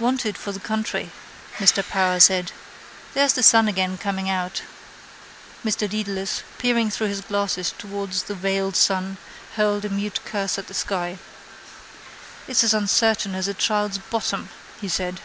—Wanted 0.00 0.36
for 0.36 0.50
the 0.50 0.58
country, 0.58 1.12
Mr 1.58 1.88
Power 1.88 2.18
said. 2.18 2.50
There's 3.14 3.34
the 3.34 3.44
sun 3.44 3.68
again 3.68 3.96
coming 3.96 4.28
out. 4.28 4.62
Mr 5.64 5.88
Dedalus, 5.88 6.42
peering 6.58 6.90
through 6.90 7.06
his 7.06 7.20
glasses 7.20 7.72
towards 7.78 8.24
the 8.24 8.34
veiled 8.34 8.74
sun, 8.74 9.18
hurled 9.54 9.84
a 9.84 9.88
mute 9.88 10.18
curse 10.24 10.58
at 10.58 10.66
the 10.66 10.74
sky. 10.74 11.18
—It's 12.48 12.64
as 12.64 12.74
uncertain 12.74 13.36
as 13.36 13.46
a 13.46 13.54
child's 13.54 13.98
bottom, 13.98 14.48
he 14.80 14.88
said. 14.88 15.20